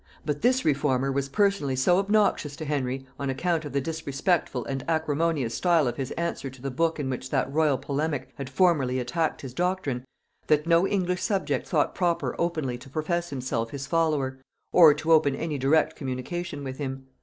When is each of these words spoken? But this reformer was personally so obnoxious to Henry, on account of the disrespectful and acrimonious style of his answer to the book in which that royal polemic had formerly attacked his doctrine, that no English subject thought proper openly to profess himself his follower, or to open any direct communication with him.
But 0.25 0.41
this 0.41 0.65
reformer 0.65 1.11
was 1.11 1.29
personally 1.29 1.75
so 1.75 1.99
obnoxious 1.99 2.55
to 2.55 2.65
Henry, 2.65 3.05
on 3.19 3.29
account 3.29 3.65
of 3.65 3.71
the 3.71 3.79
disrespectful 3.79 4.65
and 4.65 4.83
acrimonious 4.87 5.53
style 5.53 5.87
of 5.87 5.97
his 5.97 6.09
answer 6.13 6.49
to 6.49 6.59
the 6.59 6.71
book 6.71 6.99
in 6.99 7.07
which 7.07 7.29
that 7.29 7.53
royal 7.53 7.77
polemic 7.77 8.29
had 8.33 8.49
formerly 8.49 8.97
attacked 8.97 9.41
his 9.43 9.53
doctrine, 9.53 10.03
that 10.47 10.65
no 10.65 10.87
English 10.87 11.21
subject 11.21 11.67
thought 11.67 11.93
proper 11.93 12.35
openly 12.39 12.79
to 12.79 12.89
profess 12.89 13.29
himself 13.29 13.69
his 13.69 13.85
follower, 13.85 14.39
or 14.71 14.95
to 14.95 15.11
open 15.13 15.35
any 15.35 15.59
direct 15.59 15.95
communication 15.95 16.63
with 16.63 16.79
him. 16.79 17.05